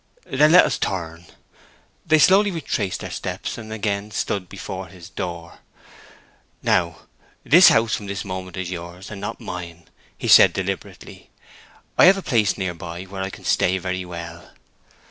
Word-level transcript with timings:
"Then 0.25 0.51
let 0.53 0.65
us 0.65 0.79
turn." 0.79 1.27
They 2.07 2.17
slowly 2.17 2.49
retraced 2.49 3.01
their 3.01 3.11
steps, 3.11 3.55
and 3.59 3.71
again 3.71 4.09
stood 4.09 4.49
before 4.49 4.87
his 4.87 5.11
door. 5.11 5.59
"Now, 6.63 7.01
this 7.43 7.67
house 7.69 7.93
from 7.97 8.07
this 8.07 8.25
moment 8.25 8.57
is 8.57 8.71
yours, 8.71 9.11
and 9.11 9.21
not 9.21 9.39
mine," 9.39 9.89
he 10.17 10.27
said, 10.27 10.53
deliberately. 10.53 11.29
"I 11.99 12.05
have 12.05 12.17
a 12.17 12.23
place 12.23 12.57
near 12.57 12.73
by 12.73 13.03
where 13.03 13.21
I 13.21 13.29
can 13.29 13.45
stay 13.45 13.77
very 13.77 14.03
well." 14.03 14.49